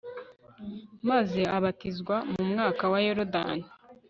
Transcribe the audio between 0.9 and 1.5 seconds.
maze